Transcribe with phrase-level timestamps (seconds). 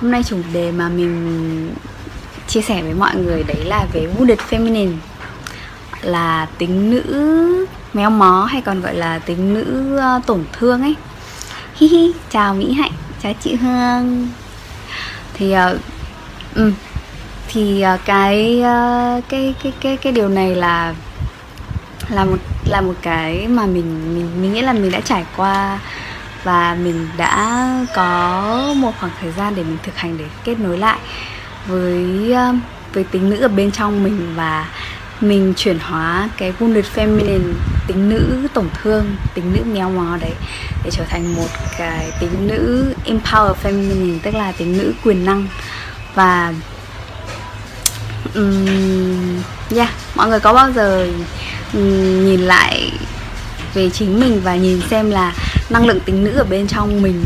[0.00, 1.74] hôm nay chủ đề mà mình
[2.48, 4.92] chia sẻ với mọi người đấy là về wounded feminine.
[6.02, 10.94] Là tính nữ méo mó hay còn gọi là tính nữ ờ, tổn thương ấy.
[11.74, 14.28] Hi hi chào mỹ hạnh chào chị hương.
[15.34, 15.80] Thì uh,
[16.56, 16.72] um,
[17.48, 20.94] thì uh, cái uh, cái cái cái cái điều này là
[22.10, 25.80] là một là một cái mà mình mình mình nghĩ là mình đã trải qua
[26.46, 30.78] và mình đã có một khoảng thời gian để mình thực hành để kết nối
[30.78, 30.98] lại
[31.66, 32.54] với ờ,
[32.94, 34.68] với tính nữ ở bên trong mình và
[35.20, 37.52] mình chuyển hóa cái wounded feminine
[37.86, 40.32] tính nữ tổn thương tính nữ méo mó đấy
[40.84, 41.48] để trở thành một
[41.78, 45.46] cái tính nữ empower feminine tức là tính nữ quyền năng.
[46.14, 46.54] Và
[48.34, 48.66] um,
[49.76, 51.08] yeah mọi người có bao giờ
[52.24, 52.90] nhìn lại
[53.76, 55.34] về chính mình và nhìn xem là
[55.70, 57.24] năng lượng tính nữ ở bên trong mình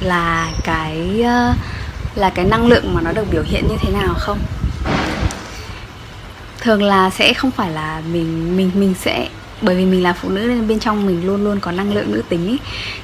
[0.00, 1.52] là cái ờ,
[2.14, 4.38] là cái năng lượng mà nó được biểu hiện như thế nào không?
[6.60, 9.28] Thường là sẽ không phải là mình mình mình sẽ
[9.62, 12.12] bởi vì mình là phụ nữ nên bên trong mình luôn luôn có năng lượng
[12.12, 12.58] nữ tính ý,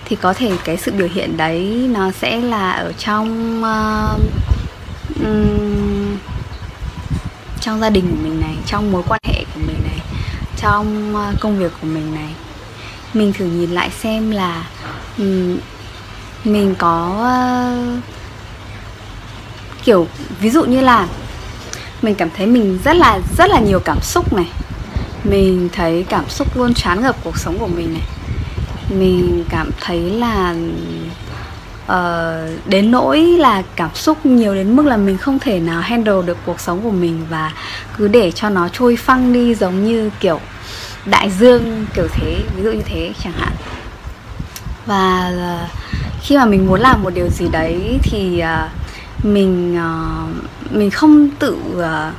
[0.04, 4.20] thì có thể cái sự biểu hiện đấy nó sẽ là ở trong uh,
[5.24, 6.16] um,
[7.60, 9.98] trong gia đình của mình này trong mối quan hệ của mình này
[10.56, 12.34] trong uh, công việc của mình này
[13.14, 14.66] mình thử nhìn lại xem là
[15.18, 15.58] um,
[16.44, 17.24] mình có
[17.98, 18.04] uh,
[19.84, 20.06] kiểu
[20.40, 21.08] ví dụ như là
[22.02, 24.48] mình cảm thấy mình rất là rất là nhiều cảm xúc này.
[25.24, 28.02] Mình thấy cảm xúc luôn chán ngập cuộc sống của mình này.
[28.90, 30.54] Mình cảm thấy là
[31.92, 36.22] uh, đến nỗi là cảm xúc nhiều đến mức là mình không thể nào handle
[36.26, 37.52] được cuộc sống của mình và
[37.98, 40.40] cứ để cho nó trôi phăng đi giống như kiểu
[41.06, 43.52] đại dương kiểu thế ví dụ như thế chẳng hạn.
[44.86, 45.70] Và uh,
[46.22, 51.30] khi mà mình muốn làm một điều gì đấy thì uh, mình uh, mình không
[51.38, 52.14] tự uh,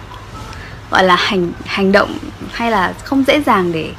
[0.91, 2.17] gọi là hành hành động
[2.51, 3.91] hay là không dễ dàng để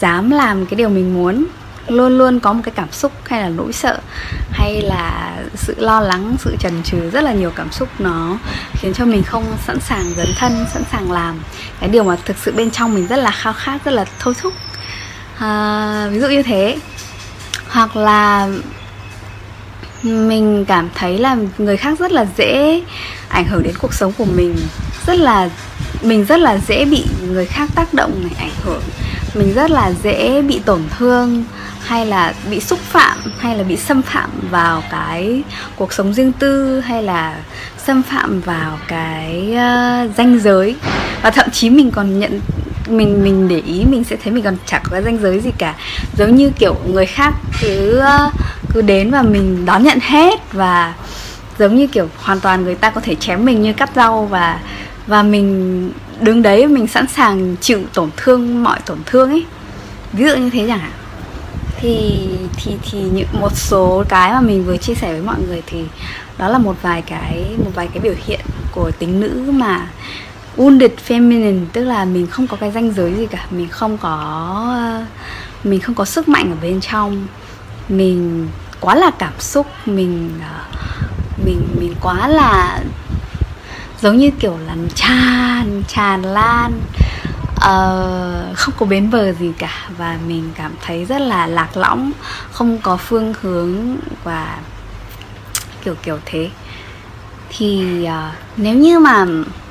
[0.00, 1.44] dám làm cái điều mình muốn
[1.88, 3.98] luôn luôn có một cái cảm xúc hay là nỗi sợ
[4.50, 8.38] hay là sự lo lắng sự chần chừ rất là nhiều cảm xúc nó
[8.72, 11.40] khiến cho mình không sẵn sàng dấn thân sẵn sàng làm.
[11.80, 14.34] Cái điều mà thực sự bên trong mình rất là khao khát rất là thôi
[14.42, 14.52] thúc.
[15.38, 16.78] À, ví dụ như thế.
[17.68, 18.48] Hoặc là
[20.02, 22.82] mình cảm thấy là người khác rất là dễ
[23.28, 24.56] ảnh hưởng đến cuộc sống của mình
[25.06, 25.50] rất là
[26.02, 28.82] mình rất là dễ bị người khác tác động này ảnh hưởng
[29.34, 31.44] mình rất là dễ bị tổn thương
[31.92, 35.42] hay là bị xúc phạm hay là bị xâm phạm vào cái
[35.76, 37.36] cuộc sống riêng tư hay là
[37.86, 40.76] xâm phạm vào cái ờ, uh, danh giới?
[41.22, 42.40] Và thậm chí mình còn nhận
[42.88, 45.74] mình mình để ý mình sẽ thấy mình còn chẳng có danh giới gì cả.
[46.18, 48.30] Giống như kiểu người khác cứ ờ,
[48.74, 50.94] cứ đến và mình đón nhận hết và
[51.58, 54.60] giống như kiểu hoàn toàn người ta có thể chém mình như cắt rau và
[55.06, 59.44] và mình đứng đấy mình sẵn sàng chịu tổn thương mọi tổn thương ấy.
[60.12, 60.92] Ví dụ như thế chẳng hạn
[61.82, 65.62] thì thì thì những, một số cái mà mình vừa chia sẻ với mọi người
[65.66, 65.84] thì
[66.38, 68.40] đó là một vài cái, một vài cái biểu hiện
[68.72, 69.86] của tính nữ mà
[70.56, 73.46] wounded feminine, tức là mình không có cái danh giới gì cả.
[73.50, 74.94] Mình không có,
[75.64, 77.26] mình không có sức mạnh ở bên trong.
[77.88, 78.48] Mình
[78.80, 80.78] quá là cảm xúc, mình ờ,
[81.46, 82.80] mình mình quá là
[84.00, 86.72] giống như kiểu là tràn tràn lan
[87.62, 92.12] uh, không có bến bờ gì cả và mình cảm thấy rất là lạc lõng
[92.50, 94.58] không có phương hướng và
[95.84, 96.50] kiểu kiểu thế.
[97.48, 99.26] Thì uh, nếu như mà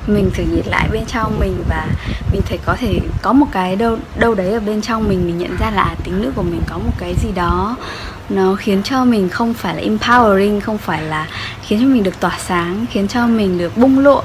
[0.06, 1.86] mình thử nhìn lại bên trong mình và
[2.32, 5.38] mình thấy có thể có một cái đâu đâu đấy ở bên trong mình mình
[5.38, 7.76] nhận ra là à, tính nữ của mình có một cái gì đó
[8.28, 11.26] nó khiến cho mình không phải là empowering không phải là
[11.62, 14.22] khiến cho mình được tỏa sáng khiến cho mình được bung lộ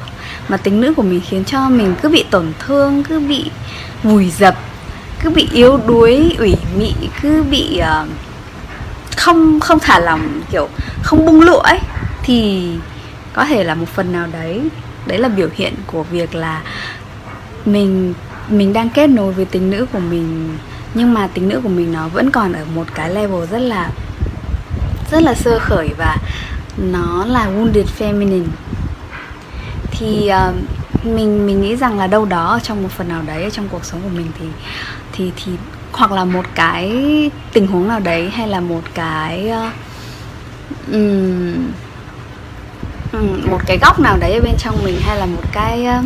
[0.48, 3.52] mà tính nữ của mình khiến cho mình cứ bị tổn thương cứ bị
[4.04, 4.56] vùi dập
[5.24, 8.08] cứ bị yếu đuối ủy mị cứ bị uh,
[9.18, 10.68] không không thả lòng kiểu
[11.04, 11.80] không bung lụa ấy
[12.24, 12.72] thì
[13.34, 14.62] có thể là một phần nào đấy.
[15.06, 16.62] Đấy là biểu hiện của việc là
[17.66, 18.14] mình
[18.50, 20.58] mình đang kết nối với tính nữ của mình
[20.94, 23.90] nhưng mà tính nữ của mình nó vẫn còn ở một cái level rất là
[25.12, 26.18] rất là sơ khởi và
[26.78, 28.48] nó là wounded feminine
[30.00, 30.56] thì uh,
[31.06, 34.02] mình mình nghĩ rằng là đâu đó trong một phần nào đấy trong cuộc sống
[34.02, 34.46] của mình thì
[35.14, 35.52] thì thì
[35.92, 36.92] hoặc là một cái
[37.54, 39.74] tình huống nào đấy hay là một cái uh,
[40.92, 41.72] um,
[43.50, 46.06] một cái góc nào đấy ở bên trong mình hay là một cái uh,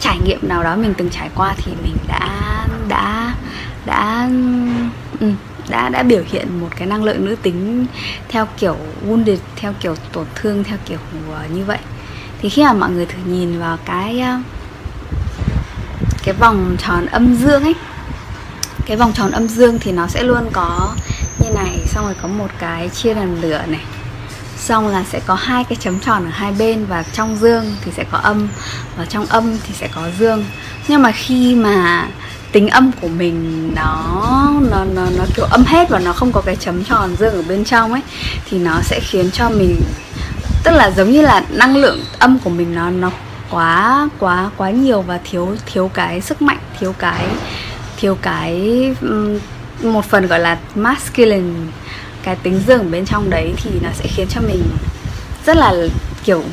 [0.00, 3.34] trải nghiệm nào đó mình từng trải qua thì mình đã đã
[3.86, 4.28] đã
[5.20, 5.36] um,
[5.68, 7.86] đã đã biểu hiện một cái năng lượng nữ tính
[8.28, 8.76] theo kiểu
[9.08, 10.98] wounded theo kiểu tổn thương theo kiểu
[11.44, 11.78] uh, như vậy
[12.40, 14.38] thì khi mà mọi người thử nhìn vào cái ờ,
[16.22, 17.74] cái vòng tròn âm dương ấy,
[18.86, 20.94] cái vòng tròn âm dương thì nó sẽ luôn có
[21.38, 23.80] như này, xong rồi có một cái chia làm lửa này,
[24.58, 27.92] xong là sẽ có hai cái chấm tròn ở hai bên và trong dương thì
[27.96, 28.48] sẽ có âm
[28.96, 30.44] và trong âm thì sẽ có dương.
[30.88, 32.08] Nhưng mà khi mà
[32.52, 36.40] tính âm của mình nó nó nó nó kiểu âm hết và nó không có
[36.40, 38.02] cái chấm tròn dương ở bên trong ấy,
[38.50, 39.80] thì nó sẽ khiến cho mình
[40.62, 43.10] tức là giống như là năng lượng âm của mình nó nó
[43.50, 47.26] quá quá quá nhiều và thiếu thiếu cái sức mạnh, thiếu cái
[47.96, 48.60] thiếu cái
[49.82, 51.70] một phần gọi là masculine,
[52.22, 54.62] cái tính dương bên trong đấy thì nó sẽ khiến cho mình
[55.46, 55.74] rất là
[56.24, 56.44] kiểu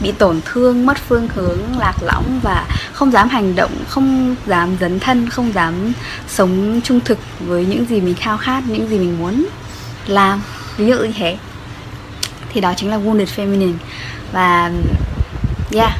[0.00, 4.76] bị tổn thương, mất phương hướng, lạc lõng và không dám hành động, không dám
[4.80, 5.92] dấn thân, không dám
[6.28, 9.46] sống trung thực với những gì mình khao khát, những gì mình muốn
[10.06, 10.42] làm.
[10.76, 11.36] Ví dụ như thế
[12.54, 13.74] thì đó chính là wounded feminine.
[14.32, 14.70] Và
[15.72, 15.92] yeah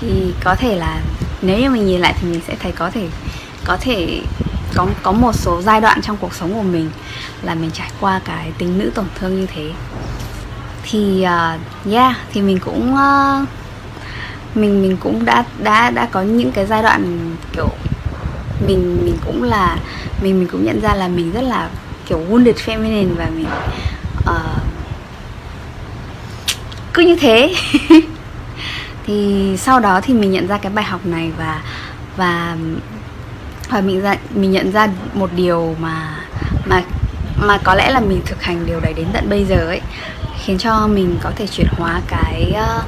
[0.00, 1.00] thì có thể là
[1.42, 3.08] nếu như mình nhìn lại thì mình sẽ thấy có thể
[3.64, 4.20] có thể
[4.74, 6.90] có có một số giai đoạn trong cuộc sống của mình
[7.42, 9.70] là mình trải qua cái tính nữ tổn thương như thế.
[10.82, 13.48] Thì uh, yeah thì mình cũng uh,
[14.54, 17.68] mình mình cũng đã đã đã có những cái giai đoạn kiểu
[18.66, 19.76] mình mình cũng là
[20.22, 21.68] mình mình cũng nhận ra là mình rất là
[22.06, 23.46] kiểu wounded feminine và mình
[24.30, 24.59] uh,
[26.94, 27.54] cứ như thế.
[29.06, 31.62] Thì sau đó thì mình nhận ra cái bài học này và
[32.16, 32.56] và
[33.70, 36.24] và mình ra, mình nhận ra một điều mà
[36.66, 36.82] mà
[37.36, 39.80] mà có lẽ là mình thực hành điều đấy đến tận bây giờ ấy,
[40.44, 42.82] khiến cho mình có thể chuyển hóa cái ờ,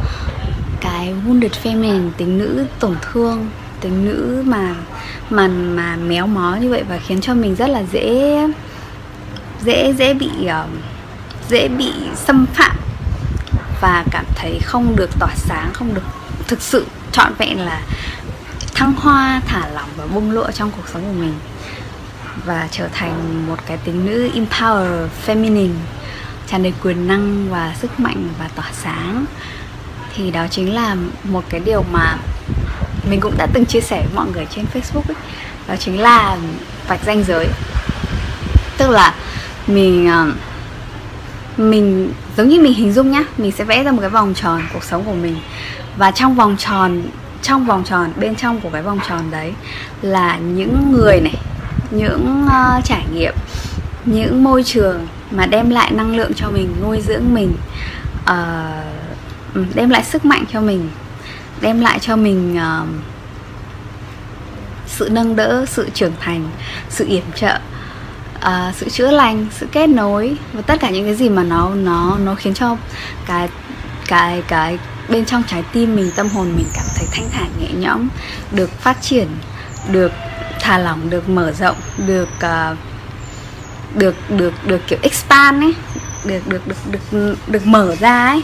[0.80, 3.48] cái wounded feminine, tính nữ tổn thương,
[3.80, 4.74] tính nữ mà
[5.30, 8.38] mà mà méo mó như vậy và khiến cho mình rất là dễ
[9.64, 10.66] dễ dễ bị ờ,
[11.48, 12.76] dễ bị xâm phạm
[13.82, 16.02] và cảm thấy không được tỏa sáng không được
[16.48, 17.80] thực sự trọn vẹn là
[18.74, 21.34] thăng hoa thả lỏng và bung lụa trong cuộc sống của mình
[22.44, 25.74] và trở thành một cái tính nữ empower feminine
[26.46, 29.24] tràn đầy quyền năng và sức mạnh và tỏa sáng.
[30.16, 32.16] Thì đó chính là một cái điều mà
[33.10, 35.16] mình cũng đã từng chia sẻ với mọi người trên Facebook ấy.
[35.68, 36.36] Đó chính là
[36.88, 37.48] vạch ranh giới.
[38.78, 39.14] Tức là
[39.66, 40.34] mình uh,
[41.56, 44.62] mình giống như mình hình dung nhá mình sẽ vẽ ra một cái vòng tròn
[44.72, 45.36] cuộc sống của mình.
[45.96, 47.02] Và trong vòng tròn
[47.42, 49.52] trong vòng tròn bên trong của cái vòng tròn đấy
[50.02, 51.34] là những người này
[51.90, 53.34] những uh, trải nghiệm
[54.04, 57.52] những môi trường mà đem lại năng lượng cho mình nuôi dưỡng mình
[58.22, 60.88] uh, đem lại sức mạnh cho mình
[61.60, 62.88] đem lại cho mình uh,
[64.86, 66.48] sự nâng đỡ sự trưởng thành
[66.88, 67.58] sự yểm trợ
[68.46, 71.70] uh, sự chữa lành sự kết nối và tất cả những cái gì mà nó
[71.74, 72.76] nó nó khiến cho
[73.26, 73.48] cái
[74.06, 74.78] cái cái
[75.08, 78.08] bên trong trái tim mình tâm hồn mình cảm thấy thanh thản nhẹ nhõm
[78.52, 79.28] được phát triển
[79.88, 80.12] được
[80.60, 82.78] thả lỏng được mở rộng được uh,
[83.94, 85.74] được được được kiểu expand ấy
[86.24, 88.42] được được được được được mở ra ấy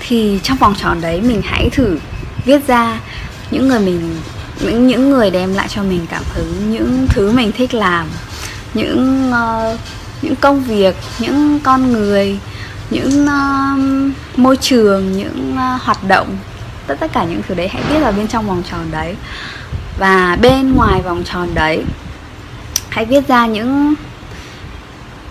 [0.00, 1.98] thì trong vòng tròn đấy mình hãy thử
[2.44, 3.00] viết ra
[3.50, 4.16] những người mình
[4.60, 8.06] những những người đem lại cho mình cảm hứng những thứ mình thích làm
[8.74, 9.78] những uh,
[10.22, 12.38] những công việc những con người
[12.90, 16.36] những uh, môi trường những uh, hoạt động.
[16.86, 19.14] Tất tất cả những thứ đấy hãy viết vào bên trong vòng tròn đấy.
[19.98, 21.84] Và bên ngoài vòng tròn đấy
[22.88, 23.94] hãy viết ra những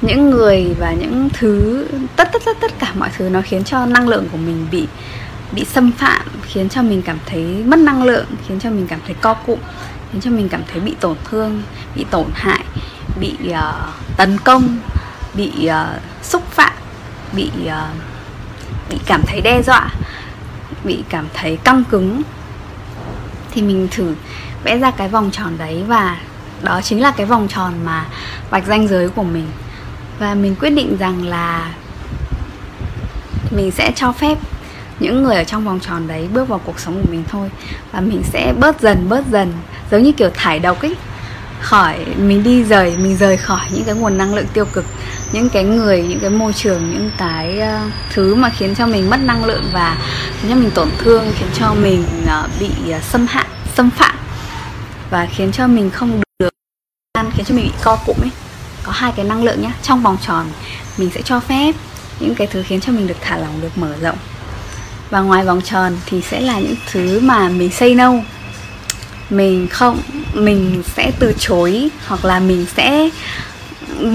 [0.01, 3.85] những người và những thứ tất tất tất tất cả mọi thứ nó khiến cho
[3.85, 4.87] năng lượng của mình bị
[5.51, 8.99] bị xâm phạm khiến cho mình cảm thấy mất năng lượng khiến cho mình cảm
[9.05, 9.59] thấy co cụm
[10.11, 11.61] khiến cho mình cảm thấy bị tổn thương
[11.95, 12.65] bị tổn hại
[13.19, 14.77] bị uh, tấn công
[15.33, 16.73] bị uh, xúc phạm
[17.33, 17.71] bị uh,
[18.89, 19.89] bị cảm thấy đe dọa
[20.83, 22.21] bị cảm thấy căng cứng.
[23.51, 24.15] Thì mình thử
[24.63, 26.17] vẽ ra cái vòng tròn đấy và
[26.61, 28.05] đó chính là cái vòng tròn mà
[28.49, 29.47] vạch ranh giới của mình.
[30.19, 31.73] Và mình quyết định rằng là
[33.51, 34.37] mình sẽ cho phép
[34.99, 37.49] những người ở trong vòng tròn đấy bước vào cuộc sống của mình thôi.
[37.91, 39.53] Và mình sẽ bớt dần bớt dần
[39.91, 40.95] giống như kiểu thải độc ấy
[41.61, 44.85] khỏi mình đi rời mình rời khỏi những cái nguồn năng lượng tiêu cực
[45.31, 49.09] những cái người những cái môi trường những cái uh, thứ mà khiến cho mình
[49.09, 49.97] mất năng lượng và
[50.41, 53.45] khiến cho mình tổn thương khiến cho mình uh, bị uh, xâm hại
[53.75, 54.15] xâm phạm
[55.09, 56.49] và khiến cho mình không được
[57.13, 58.31] ăn khiến cho mình bị co cụm ấy.
[58.83, 60.45] Có hai cái năng lượng nhá trong vòng tròn
[60.97, 61.75] mình sẽ cho phép
[62.19, 64.17] những cái thứ khiến cho mình được thả lỏng được mở rộng.
[65.09, 68.13] Và ngoài vòng tròn thì sẽ là những thứ mà mình say no
[69.29, 69.99] mình không,
[70.33, 73.09] mình sẽ từ chối hoặc là mình sẽ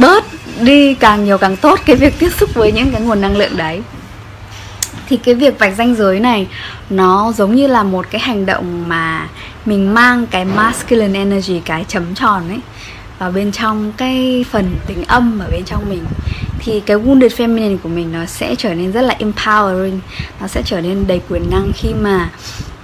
[0.01, 0.25] bớt
[0.61, 3.57] đi càng nhiều càng tốt cái việc tiếp xúc với những cái nguồn năng lượng
[3.57, 3.83] đấy.
[5.09, 6.49] Thì cái việc vạch ranh giới này,
[6.91, 9.29] nó giống như là một cái hành động mà
[9.67, 12.61] mình mang cái masculine energy, cái chấm tròn ấy,
[13.19, 16.05] vào bên trong cái phần tính âm ở bên trong mình.
[16.59, 19.99] Thì cái wounded feminine của mình nó sẽ trở nên rất là empowering,
[20.41, 22.31] nó sẽ trở nên đầy quyền năng khi mà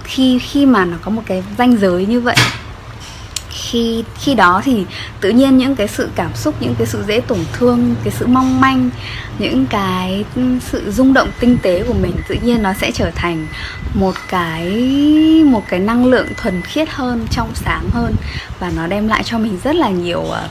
[0.09, 2.35] khi khi mà nó có một cái ranh giới như vậy
[3.49, 4.85] khi khi đó thì
[5.21, 8.27] tự nhiên những cái sự cảm xúc những cái sự dễ tổn thương cái sự
[8.27, 8.89] mong manh
[9.39, 10.25] những cái
[10.71, 13.47] sự rung động tinh tế của mình tự nhiên nó sẽ trở thành
[13.93, 14.69] một cái
[15.45, 18.15] một cái năng lượng thuần khiết hơn trong sáng hơn
[18.59, 20.47] và nó đem lại cho mình rất là nhiều ờ,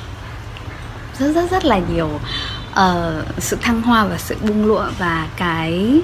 [1.19, 2.11] rất rất rất là nhiều
[2.73, 6.01] uh, sự thăng hoa và sự bung lụa và cái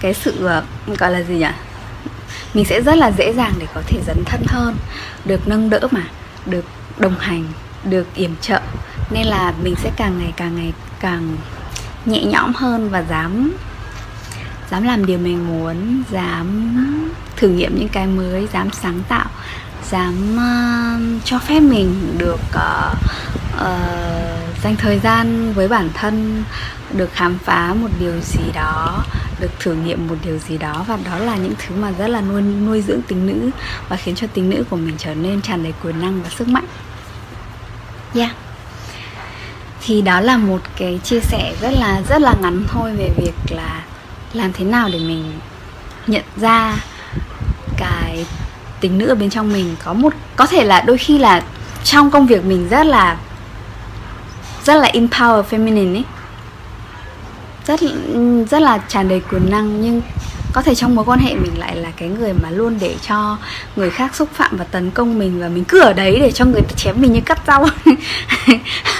[0.00, 1.46] cái sự uh, gọi là gì nhỉ?
[2.54, 4.76] Mình sẽ rất là dễ dàng để có thể dấn thân hơn
[5.24, 6.02] được nâng đỡ mà
[6.46, 6.64] được
[6.98, 7.44] đồng hành
[7.84, 8.60] được yểm trợ.
[9.10, 11.36] Nên là mình sẽ càng ngày càng ngày càng
[12.04, 13.52] nhẹ nhõm hơn và dám
[14.70, 16.76] dám làm điều mình muốn dám
[17.36, 19.26] thử nghiệm những cái mới dám sáng tạo
[19.90, 22.98] dám uh, cho phép mình được uh,
[23.54, 26.44] uh, dành thời gian với bản thân
[26.92, 29.04] được khám phá một điều gì đó
[29.40, 32.20] được thử nghiệm một điều gì đó và đó là những thứ mà rất là
[32.20, 33.50] nuôi nuôi dưỡng tính nữ
[33.88, 36.48] và khiến cho tính nữ của mình trở nên tràn đầy quyền năng và sức
[36.48, 36.64] mạnh.
[38.14, 38.32] Yeah
[39.88, 43.56] thì đó là một cái chia sẻ rất là rất là ngắn thôi về việc
[43.56, 43.82] là
[44.32, 45.32] làm thế nào để mình
[46.06, 46.76] nhận ra
[47.76, 48.26] cái
[48.80, 49.76] tính nữ ở bên trong mình.
[49.84, 51.42] Có một, có thể là đôi khi là
[51.84, 53.16] trong công việc mình rất là
[54.64, 56.04] rất là empower feminine ấy
[57.68, 57.80] rất
[58.50, 60.02] rất là tràn đầy quyền năng, nhưng
[60.52, 63.38] có thể trong mối quan hệ mình lại là cái người mà luôn để cho
[63.76, 66.44] người khác xúc phạm và tấn công mình và mình cứ ở đấy để cho
[66.44, 67.66] người ta chém mình như cắt rau.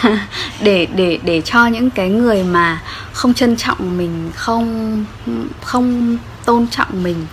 [0.61, 2.83] Để để để cho những cái người mà
[3.13, 5.05] không trân trọng mình, không
[5.63, 7.27] không tôn trọng mình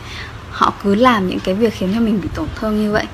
[0.56, 3.06] họ cứ làm những cái việc khiến cho mình bị tổn thương như vậy.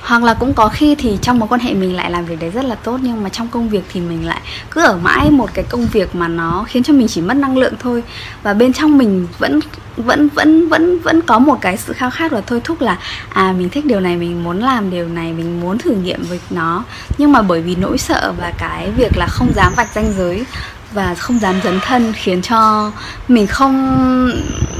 [0.00, 2.50] Hoặc là cũng có khi thì trong mối quan hệ mình lại làm việc đấy
[2.50, 4.40] rất là tốt, nhưng mà trong công việc thì mình lại
[4.70, 7.56] cứ ở mãi một cái công việc mà nó khiến cho mình chỉ mất năng
[7.56, 8.02] lượng thôi.
[8.42, 9.60] Và bên trong mình vẫn
[9.96, 13.54] vẫn vẫn vẫn vẫn có một cái sự khao khát và thôi thúc là à
[13.58, 16.84] mình thích điều này, mình muốn làm điều này, mình muốn thử nghiệm với nó.
[17.18, 20.44] Nhưng mà bởi vì nỗi sợ và cái việc là không dám vạch ranh giới
[20.92, 22.92] và không dám dấn thân khiến cho
[23.28, 24.30] mình không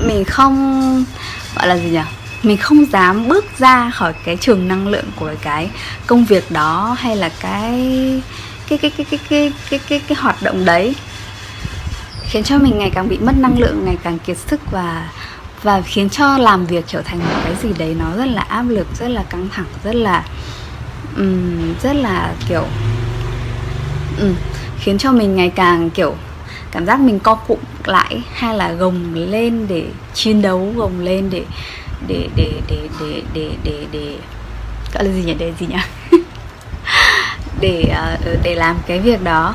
[0.03, 1.05] mình không
[1.57, 2.01] gọi là gì nhỉ?
[2.43, 5.71] Mình không dám bước ra khỏi cái trường năng lượng của cái
[6.07, 8.23] công việc đó hay là cái
[8.69, 10.95] cái cái cái cái cái cái cái, cái hoạt động đấy.
[12.23, 15.09] Khiến cho mình ngày càng bị mất năng lượng ngày càng kiệt sức và
[15.63, 18.63] và khiến cho làm việc trở thành một cái gì đấy nó rất là áp
[18.63, 20.25] lực rất là căng thẳng rất là
[21.17, 22.65] um, rất là kiểu
[24.21, 24.35] um,
[24.79, 26.15] khiến cho mình ngày càng kiểu
[26.71, 31.31] cảm giác mình co cụm lại hay là gồng lên để chiến đấu gồng lên
[31.31, 31.45] để
[32.09, 34.19] để để để để để để để
[34.95, 35.35] gọi là gì nhỉ?
[35.35, 35.77] Để gì nhỉ?
[37.61, 39.55] Để ờ, ờ, để làm cái việc đó.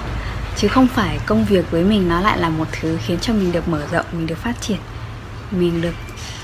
[0.58, 3.52] Chứ không phải công việc với mình nó lại là một thứ khiến cho mình
[3.52, 4.78] được mở rộng mình được phát triển
[5.52, 5.94] mình được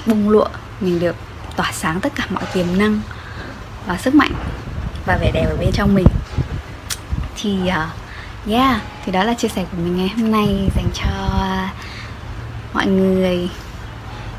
[0.05, 0.47] bung lụa
[0.79, 1.15] mình được
[1.55, 3.01] tỏa sáng tất cả mọi tiềm năng
[3.87, 4.31] và sức mạnh
[5.05, 6.07] và vẻ đẹp ở bên trong mình.
[7.35, 8.04] Thì uh,
[8.49, 11.69] yeah thì đó là chia sẻ của mình ngày hôm nay dành cho uh,
[12.73, 13.49] mọi người.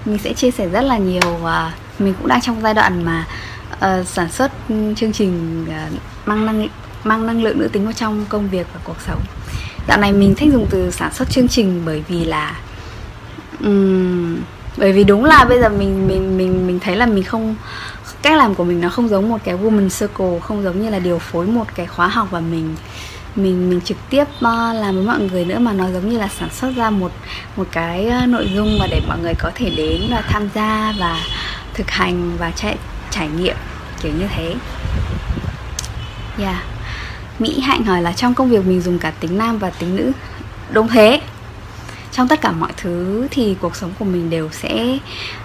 [0.04, 3.26] Mình sẽ chia sẻ rất là nhiều và mình cũng đang trong giai đoạn mà
[3.72, 4.52] uh, sản xuất
[4.96, 6.68] chương trình uh, mang năng
[7.04, 9.20] mang năng lượng nữ tính vào trong công việc và cuộc sống.
[9.88, 12.56] Dạo này mình thích dùng từ sản xuất chương trình bởi vì là
[13.60, 14.36] um,
[14.76, 17.56] bởi vì đúng là bây giờ mình mình mình mình thấy là mình không
[18.22, 20.98] cách làm của mình nó không giống một cái woman circle không giống như là
[20.98, 22.74] điều phối một cái khóa học và mình
[23.36, 26.28] mình mình trực tiếp ờ, làm với mọi người nữa mà nó giống như là
[26.28, 27.12] sản xuất ra một
[27.56, 30.94] một cái ờ, nội dung mà để mọi người có thể đến và tham gia
[30.98, 31.20] và
[31.74, 32.76] thực hành và trải
[33.10, 33.56] trải nghiệm,
[34.02, 34.54] kiểu như thế.
[36.38, 36.64] Yeah.
[37.38, 40.12] Mỹ Hạnh hỏi là trong công việc mình dùng cả tính nam và tính nữ.
[40.70, 41.20] Đúng thế.
[42.12, 44.98] Trong tất cả mọi thứ thì cuộc sống của mình đều sẽ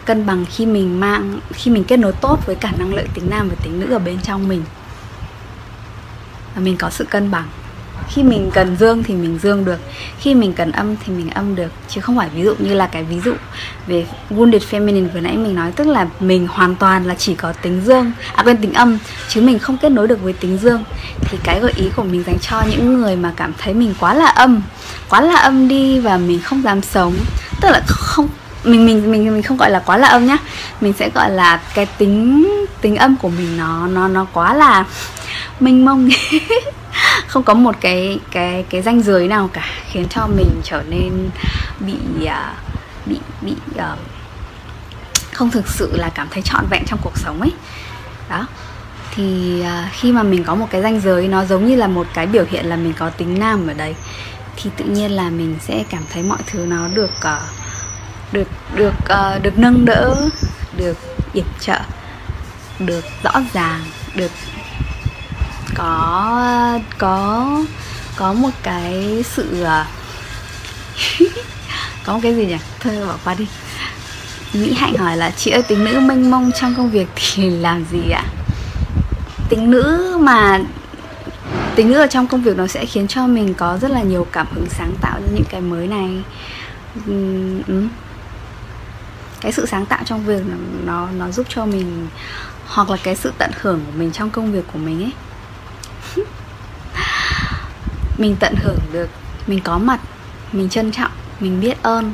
[0.06, 3.30] cân bằng khi mình mang, khi mình kết nối tốt với cả năng lượng tính
[3.30, 4.64] nam và tính nữ ở bên trong mình.
[6.56, 7.48] Và mình có sự cân bằng
[8.10, 9.79] khi mình cần dương thì mình dương được,
[10.20, 11.72] khi mình cần âm thì mình âm được.
[11.88, 13.34] Chứ không phải ví dụ như là cái ví dụ
[13.88, 17.53] về wounded feminine vừa nãy mình nói, tức là mình hoàn toàn là chỉ có
[17.53, 18.98] tính dương à quên, tính âm,
[19.29, 20.84] chứ mình không kết nối được với tính dương.
[21.22, 24.13] Thì cái gợi ý của mình dành cho những người mà cảm thấy mình quá
[24.13, 24.62] là âm,
[25.10, 27.13] quá là âm đi và mình không dám sống,
[27.62, 28.27] tức là không,
[28.63, 30.38] mình mình mình mình không gọi là quá là âm nhá.
[30.81, 32.48] Mình sẽ gọi là cái tính
[32.81, 34.86] tính âm của mình nó nó nó quá là
[35.60, 36.10] mênh mông.
[37.32, 41.30] không có một cái cái cái ranh giới nào cả khiến cho mình trở nên
[41.80, 42.32] bị uh,
[43.06, 44.00] bị bị uh,
[45.34, 47.52] không thực sự là cảm thấy trọn vẹn trong cuộc sống ấy.
[48.30, 48.48] Đó.
[49.16, 52.08] Thì uh, khi mà mình có một cái ranh giới nó giống như là một
[52.14, 53.96] cái biểu hiện là mình có tính nam ở đây
[54.56, 57.42] thì tự nhiên là mình sẽ cảm thấy mọi thứ nó được uh,
[58.32, 60.16] được được uh, được nâng đỡ
[60.78, 60.98] được
[61.34, 61.80] yểm trợ
[62.80, 63.82] được rõ ràng
[64.16, 64.32] được
[65.75, 67.48] có có
[68.16, 69.88] có một cái sự à,
[72.04, 72.58] có một cái gì nhỉ?
[72.80, 73.48] Thôi bỏ qua đi.
[74.54, 77.86] Mỹ hạnh hỏi là, chị ơi, tính nữ mênh mông trong công việc thì làm
[77.92, 78.24] gì ạ?
[79.50, 80.60] Tính nữ mà,
[81.75, 84.28] tính nữ ở trong công việc nó sẽ khiến cho mình có rất là nhiều
[84.32, 86.24] cảm hứng sáng tạo cho những cái mới này.
[87.08, 87.88] Ừ.
[89.42, 90.42] cái sự sáng tạo trong việc
[90.86, 92.08] nó nó giúp cho mình,
[92.68, 95.12] hoặc là cái sự tận hưởng của mình trong công việc của mình ấy
[98.22, 99.10] mình tận hưởng được
[99.48, 100.00] mình có mặt
[100.51, 102.13] mình trân trọng mình biết ơn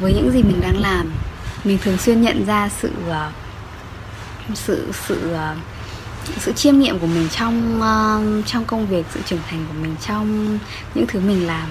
[0.00, 1.12] với những gì mình đang làm.
[1.64, 3.16] Mình thường xuyên nhận ra sự uh,
[4.54, 5.58] sự sự uh,
[6.38, 9.96] sự chiêm nghiệm của mình trong uh, trong công việc sự trưởng thành của mình
[10.06, 10.58] trong
[10.94, 11.68] những thứ mình làm.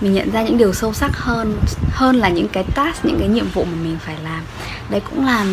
[0.00, 1.58] Mình nhận ra những điều sâu sắc hơn
[1.90, 4.42] hơn là những cái task những cái nhiệm vụ mà mình phải làm.
[4.90, 5.44] Đấy cũng là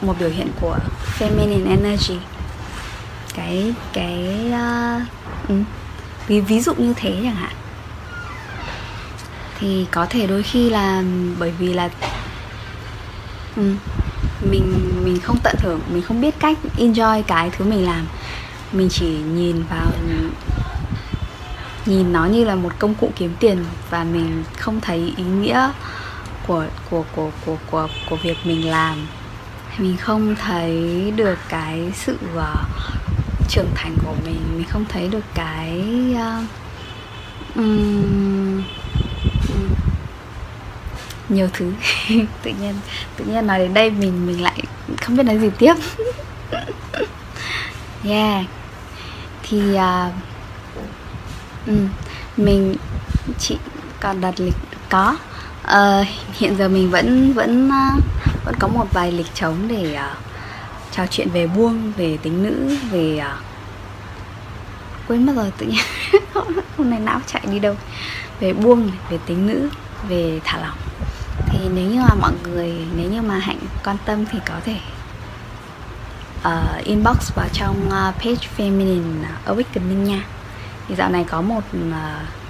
[0.00, 0.78] một biểu hiện của
[1.18, 2.18] feminine energy.
[3.34, 5.02] Cái cái uh,
[5.48, 5.54] ừ
[6.26, 7.52] ví ví dụ như thế chẳng hạn.
[9.58, 11.02] Thì có thể đôi khi là
[11.38, 11.88] bởi vì là
[13.56, 13.74] ừ,
[14.50, 18.06] mình mình không tận hưởng mình không biết cách enjoy cái thứ mình làm.
[18.72, 19.92] Mình chỉ nhìn vào
[21.86, 25.70] nhìn nó như là một công cụ kiếm tiền và mình không thấy ý nghĩa
[26.46, 29.06] của của của của của của việc mình làm.
[29.78, 32.42] Mình không thấy được cái sự uh,
[33.48, 36.44] trưởng thành của mình mình không thấy được cái uh,
[37.56, 38.62] um,
[41.28, 41.72] nhiều thứ.
[42.42, 42.74] Tự nhiên
[43.16, 44.62] tự nhiên nói đến đây mình mình lại
[45.02, 45.74] không biết nói gì tiếp.
[48.04, 48.44] Yeah.
[49.42, 50.12] Thì uh,
[51.66, 51.88] um,
[52.36, 52.76] mình
[53.38, 53.58] chị
[54.00, 54.54] còn đặt lịch
[54.88, 55.16] có.
[55.64, 58.02] Uh, hiện giờ mình vẫn vẫn uh,
[58.44, 60.31] vẫn có một vài lịch trống để uh,
[60.92, 63.36] trò chuyện về buông về tính nữ về à,
[65.08, 65.84] quên mất rồi tự nhiên
[66.76, 67.76] hôm nay não chạy đi đâu.
[68.40, 69.68] Về buông về tính nữ
[70.08, 70.78] về thả lỏng.
[71.46, 74.76] Thì nếu như mà mọi người nếu như mà hạnh quan tâm thì có thể
[76.48, 80.24] uh, inbox vào trong uh, page feminine à, awakening nha.
[80.88, 81.94] Thì dạo này có một uh,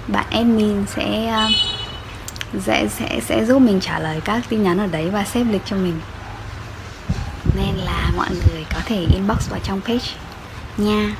[0.07, 4.87] bạn admin sẽ uh, sẽ sẽ sẽ giúp mình trả lời các tin nhắn ở
[4.87, 5.99] đấy và xếp lịch cho mình
[7.55, 10.05] nên là mọi người có thể inbox vào trong page
[10.77, 11.15] nha.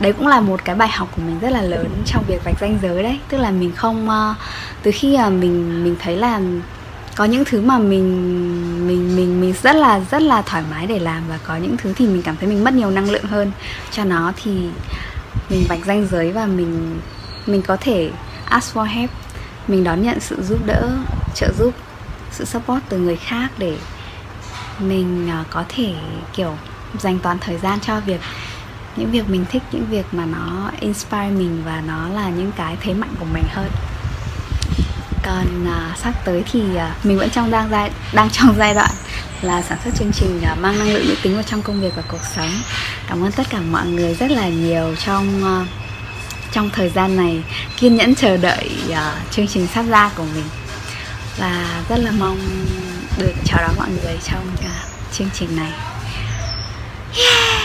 [0.00, 2.60] Đấy cũng là một cái bài học của mình rất là lớn trong việc vạch
[2.60, 3.18] ranh giới đấy.
[3.28, 4.36] Tức là mình không uh,
[4.82, 6.40] từ khi mà mình mình thấy là
[7.16, 10.98] có những thứ mà mình mình mình mình rất là rất là thoải mái để
[10.98, 13.52] làm và có những thứ thì mình cảm thấy mình mất nhiều năng lượng hơn.
[13.92, 14.50] Cho nó thì
[15.50, 17.00] mình vạch ranh giới và mình
[17.46, 18.10] mình có thể
[18.44, 19.10] ask for help.
[19.68, 20.98] Mình đón nhận sự giúp đỡ
[21.34, 21.74] trợ giúp
[22.30, 23.76] sự support từ người khác để
[24.78, 25.94] mình à, có thể
[26.36, 26.56] kiểu
[26.98, 28.20] dành toàn thời gian cho việc
[28.96, 32.76] những việc mình thích những việc mà nó inspire mình và nó là những cái
[32.80, 33.70] thế mạnh của mình hơn.
[35.22, 38.90] Còn uh, sắp tới thì uh, mình vẫn trong đang giai đang trong giai đoạn
[39.42, 41.96] là sản xuất chương trình uh, mang năng lượng nữ tính vào trong công việc
[41.96, 42.50] và cuộc sống.
[43.08, 45.66] Cảm ơn tất cả mọi người rất là nhiều trong uh,
[46.52, 47.44] trong thời gian này
[47.76, 48.96] kiên nhẫn chờ đợi uh,
[49.30, 50.44] chương trình sắp ra của mình.
[51.38, 52.38] Và rất là mong
[53.18, 55.72] được chào đón mọi người trong uh, chương trình này
[57.16, 57.60] yeah.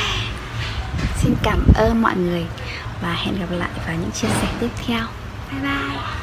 [1.22, 2.46] xin cảm ơn mọi người
[3.02, 5.06] và hẹn gặp lại vào những chia sẻ tiếp theo
[5.52, 6.21] bye bye